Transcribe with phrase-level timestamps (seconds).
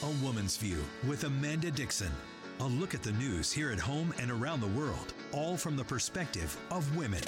[0.00, 2.12] A Woman's View with Amanda Dickson.
[2.60, 5.82] A look at the news here at home and around the world, all from the
[5.82, 7.20] perspective of women.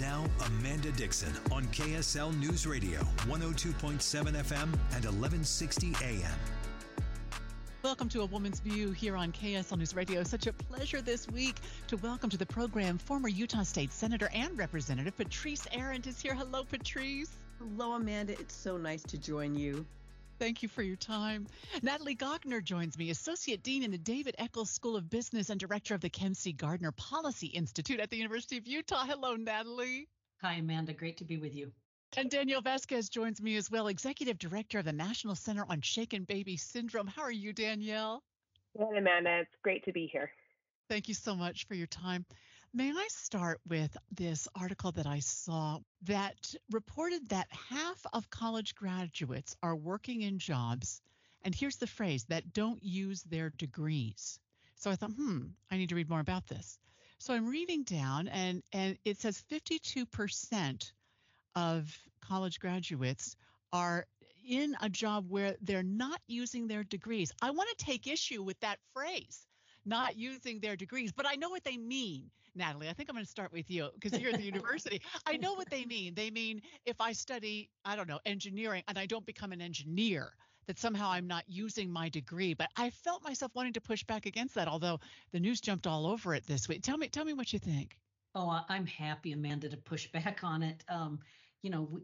[0.00, 6.32] Now, Amanda Dickson on KSL News Radio, 102.7 FM and 1160 AM.
[7.82, 10.22] Welcome to A Woman's View here on KSL News Radio.
[10.22, 11.56] Such a pleasure this week
[11.88, 16.34] to welcome to the program former Utah State Senator and Representative Patrice Arent is here.
[16.34, 17.36] Hello, Patrice.
[17.58, 18.32] Hello, Amanda.
[18.32, 19.84] It's so nice to join you.
[20.38, 21.46] Thank you for your time.
[21.82, 25.94] Natalie Gochnour joins me, Associate Dean in the David Eccles School of Business and Director
[25.94, 26.52] of the Kem C.
[26.52, 29.06] Gardner Policy Institute at the University of Utah.
[29.06, 30.08] Hello, Natalie.
[30.42, 30.92] Hi, Amanda.
[30.92, 31.72] Great to be with you.
[32.18, 36.24] And Danielle Vazquez joins me as well, Executive Director of the National Center on Shaken
[36.24, 37.06] Baby Syndrome.
[37.06, 38.22] How are you, Danielle?
[38.76, 39.40] Good, Amanda.
[39.40, 40.30] It's great to be here.
[40.88, 42.26] Thank you so much for your time.
[42.76, 48.74] May I start with this article that I saw that reported that half of college
[48.74, 51.00] graduates are working in jobs,
[51.40, 54.38] and here's the phrase, that don't use their degrees.
[54.74, 56.78] So I thought, hmm, I need to read more about this.
[57.16, 60.92] So I'm reading down, and, and it says 52%
[61.54, 63.36] of college graduates
[63.72, 64.04] are
[64.46, 67.32] in a job where they're not using their degrees.
[67.40, 69.46] I want to take issue with that phrase
[69.86, 71.12] not using their degrees.
[71.12, 72.88] But I know what they mean, Natalie.
[72.88, 75.00] I think I'm going to start with you because you're at the university.
[75.26, 76.14] I know what they mean.
[76.14, 80.32] They mean if I study, I don't know, engineering and I don't become an engineer,
[80.66, 82.52] that somehow I'm not using my degree.
[82.54, 84.98] But I felt myself wanting to push back against that, although
[85.32, 86.82] the news jumped all over it this week.
[86.82, 87.96] Tell me, tell me what you think.
[88.34, 90.84] Oh, I'm happy, Amanda, to push back on it.
[90.88, 91.20] Um,
[91.62, 92.02] you know, we,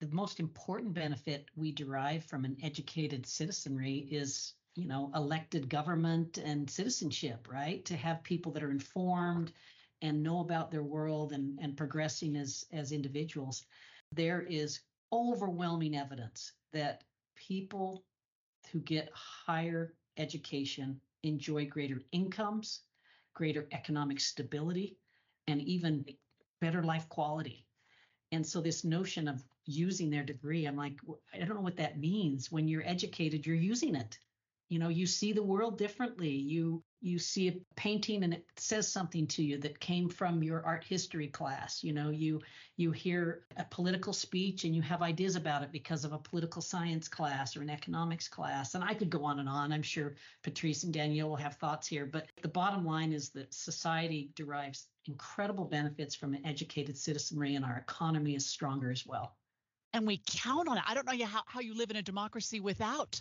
[0.00, 6.38] the most important benefit we derive from an educated citizenry is you know elected government
[6.38, 7.84] and citizenship right?
[7.84, 9.52] To have people that are informed
[10.00, 13.66] and know about their world and, and progressing as as individuals.
[14.12, 14.80] There is
[15.12, 17.04] overwhelming evidence that
[17.36, 18.04] people
[18.72, 22.80] who get higher education enjoy greater incomes
[23.34, 24.96] greater economic stability
[25.48, 26.04] and even
[26.60, 27.66] better life quality.
[28.32, 30.98] And so this notion of using their degree i'm like
[31.32, 32.50] i don't know what that means.
[32.50, 34.18] When you're educated you're using it
[34.72, 36.30] you know you see the world differently.
[36.30, 40.64] You you see a painting and it says something to you that came from your
[40.64, 41.84] art history class.
[41.84, 42.40] You know you
[42.78, 46.62] you hear a political speech and you have ideas about it because of a political
[46.62, 48.74] science class or an economics class.
[48.74, 49.72] And i could go on and on.
[49.72, 53.52] I'm sure patrice and danielle will have thoughts here but the bottom line is that
[53.52, 59.36] society derives incredible benefits from an educated citizenry and our economy is stronger as well.
[59.92, 60.84] And we count on it.
[60.86, 63.20] I don't know how, how you live in a democracy without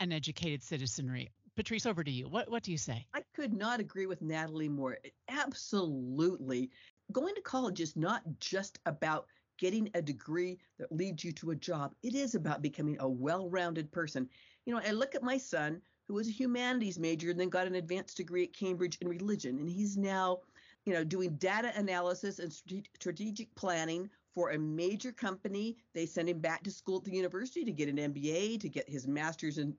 [0.00, 1.30] an educated citizenry.
[1.56, 2.28] Patrice, over to you.
[2.28, 3.06] What what do you say?
[3.14, 4.98] I could not agree with Natalie more.
[5.28, 6.70] Absolutely.
[7.12, 9.26] Going to college is not just about
[9.58, 11.94] getting a degree that leads you to a job.
[12.02, 14.28] It is about becoming a well-rounded person.
[14.66, 17.66] You know, I look at my son who was a humanities major and then got
[17.66, 20.40] an advanced degree at Cambridge in religion and he's now,
[20.84, 25.76] you know, doing data analysis and strategic planning for a major company.
[25.94, 28.88] They sent him back to school at the university to get an MBA, to get
[28.88, 29.74] his master's in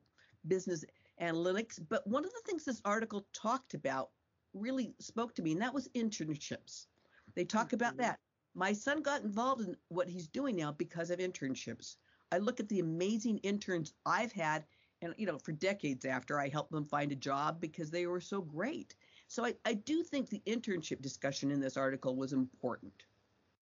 [0.48, 0.84] business
[1.22, 1.80] analytics.
[1.88, 4.10] But one of the things this article talked about
[4.54, 6.88] really spoke to me, and that was internships.
[7.36, 7.76] They talk mm-hmm.
[7.76, 8.20] about that.
[8.54, 11.98] My son got involved in what he's doing now because of internships.
[12.32, 14.66] I look at the amazing interns I've had,
[15.02, 18.22] and you know, for decades after I helped them find a job because they were
[18.22, 18.96] so great.
[19.28, 23.04] So I, I do think the internship discussion in this article was important.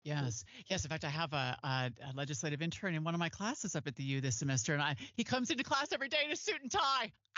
[0.03, 0.83] Yes, yes.
[0.83, 3.87] In fact, I have a, a, a, legislative intern in one of my classes up
[3.87, 6.35] at the U this semester, and I he comes into class every day in a
[6.35, 7.11] suit and tie.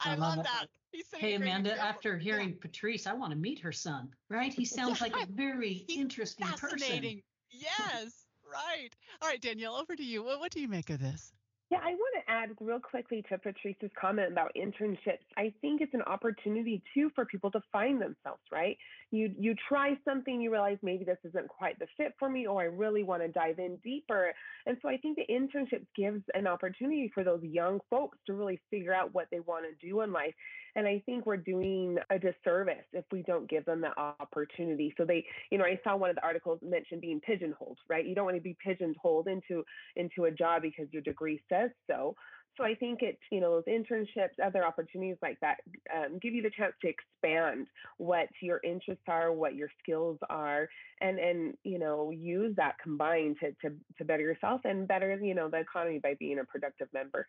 [0.00, 0.66] I, I love that.
[1.14, 2.54] hey, Amanda, after hearing yeah.
[2.60, 4.10] Patrice, I want to meet her son.
[4.28, 4.52] Right?
[4.52, 7.22] He sounds like a very He's interesting person.
[7.50, 8.90] Yes, right.
[9.20, 10.22] All right, Danielle, over to you.
[10.22, 11.32] What, what do you make of this?
[11.70, 15.24] Yeah, I want add real quickly to Patrice's comment about internships.
[15.36, 18.76] I think it's an opportunity too for people to find themselves, right?
[19.10, 22.62] You you try something, you realize maybe this isn't quite the fit for me, or
[22.62, 24.32] I really want to dive in deeper.
[24.66, 28.60] And so I think the internships gives an opportunity for those young folks to really
[28.70, 30.34] figure out what they want to do in life.
[30.76, 34.92] And I think we're doing a disservice if we don't give them that opportunity.
[34.96, 38.04] So they, you know, I saw one of the articles mention being pigeonholed, right?
[38.04, 39.64] You don't want to be pigeonholed into
[39.96, 42.16] into a job because your degree says so.
[42.56, 45.56] So I think it's, you know, those internships, other opportunities like that
[45.94, 47.66] um, give you the chance to expand
[47.98, 50.68] what your interests are, what your skills are,
[51.00, 55.34] and, and you know, use that combined to, to, to better yourself and better, you
[55.34, 57.26] know, the economy by being a productive member.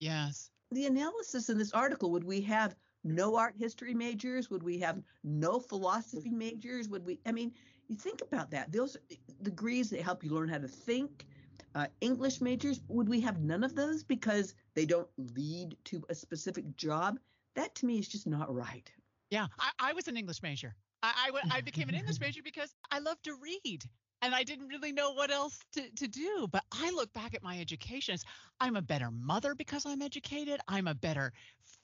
[0.00, 0.50] Yes.
[0.72, 2.74] The analysis in this article would we have
[3.04, 4.50] no art history majors?
[4.50, 6.38] Would we have no philosophy mm.
[6.38, 6.88] majors?
[6.88, 7.52] Would we, I mean,
[7.88, 8.72] you think about that.
[8.72, 8.96] Those
[9.42, 11.26] degrees that help you learn how to think,
[11.74, 16.14] uh, English majors, would we have none of those because they don't lead to a
[16.14, 17.18] specific job?
[17.54, 18.90] That to me is just not right.
[19.30, 20.74] Yeah, I, I was an English major.
[21.02, 23.84] I, I, I became an English major because I love to read
[24.22, 26.48] and I didn't really know what else to, to do.
[26.50, 28.24] But I look back at my education as
[28.58, 30.60] I'm a better mother because I'm educated.
[30.66, 31.32] I'm a better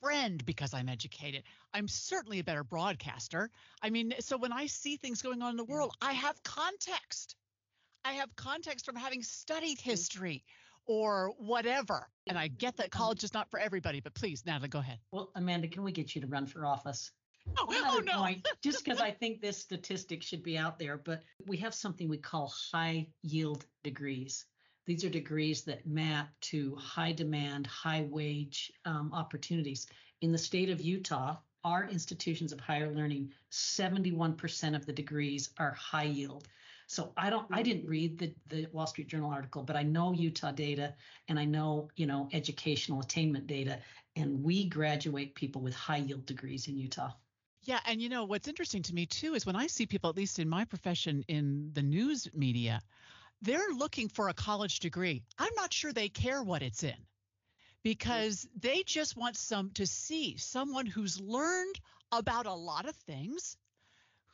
[0.00, 1.42] friend because I'm educated.
[1.74, 3.50] I'm certainly a better broadcaster.
[3.82, 7.36] I mean, so when I see things going on in the world, I have context.
[8.04, 9.82] I have context from having studied mm.
[9.82, 10.44] history
[10.86, 12.08] or whatever.
[12.26, 14.98] And I get that college is not for everybody, but please, Natalie, go ahead.
[15.12, 17.12] Well, Amanda, can we get you to run for office?
[17.58, 18.18] Oh, oh no.
[18.18, 22.08] Point, just because I think this statistic should be out there, but we have something
[22.08, 24.46] we call high yield degrees.
[24.86, 29.86] These are degrees that map to high demand, high wage um, opportunities.
[30.20, 35.72] In the state of Utah, our institutions of higher learning, 71% of the degrees are
[35.72, 36.48] high yield.
[36.90, 37.64] So I don't I mm.
[37.64, 40.92] didn't read the the Wall Street Journal article, but I know Utah data
[41.28, 43.78] and I know, you know, educational attainment data
[44.16, 47.12] and we graduate people with high yield degrees in Utah.
[47.62, 50.16] Yeah, and you know what's interesting to me too is when I see people at
[50.16, 52.80] least in my profession in the news media,
[53.40, 55.22] they're looking for a college degree.
[55.38, 57.06] I'm not sure they care what it's in
[57.84, 61.78] because they just want some to see someone who's learned
[62.10, 63.56] about a lot of things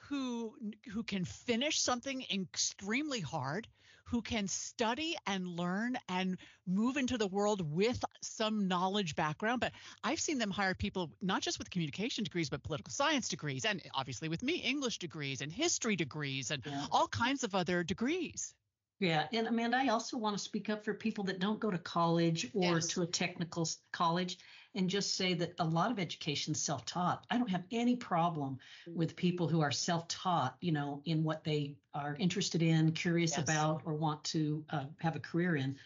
[0.09, 0.55] who
[0.93, 3.67] who can finish something extremely hard
[4.05, 9.73] who can study and learn and move into the world with some knowledge background but
[10.05, 13.83] i've seen them hire people not just with communication degrees but political science degrees and
[13.95, 16.87] obviously with me english degrees and history degrees and yeah.
[16.91, 18.55] all kinds of other degrees
[18.99, 21.77] yeah, and Amanda, I also want to speak up for people that don't go to
[21.77, 22.87] college or yes.
[22.89, 24.39] to a technical college
[24.77, 27.25] and just say that a lot of education is self-taught.
[27.31, 28.59] I don't have any problem
[28.89, 28.95] mm.
[28.95, 33.41] with people who are self-taught, you know, in what they are interested in, curious yes.
[33.41, 35.77] about, or want to uh, have a career in.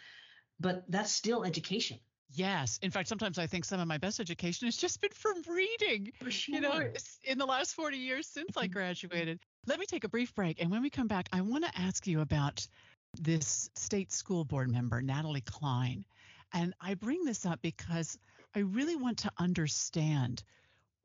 [0.58, 1.98] But that's still education.
[2.32, 2.78] Yes.
[2.82, 6.12] In fact, sometimes I think some of my best education has just been from reading.
[6.28, 6.54] Sure.
[6.54, 6.90] You know,
[7.24, 8.72] in the last 40 years since I mm-hmm.
[8.72, 9.40] graduated.
[9.66, 10.60] Let me take a brief break.
[10.60, 12.66] And when we come back, I want to ask you about
[13.20, 16.04] this state school board member, Natalie Cline.
[16.52, 18.18] And I bring this up because
[18.54, 20.42] I really want to understand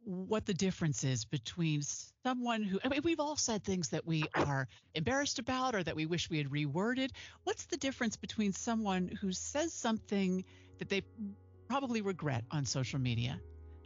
[0.03, 1.81] what the difference is between
[2.23, 5.95] someone who I mean, we've all said things that we are embarrassed about or that
[5.95, 7.09] we wish we had reworded.
[7.43, 10.45] What's the difference between someone who says something
[10.79, 11.03] that they
[11.67, 13.39] probably regret on social media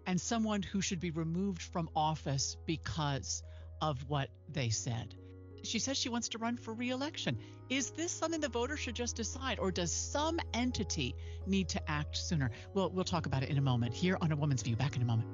[0.06, 3.44] and someone who should be removed from office because
[3.82, 5.16] of what they said?
[5.64, 7.38] She says she wants to run for reelection.
[7.70, 11.16] Is this something the voters should just decide, or does some entity
[11.46, 12.52] need to act sooner?
[12.74, 14.76] Well, we'll talk about it in a moment here on A Woman's View.
[14.76, 15.28] Back in a moment.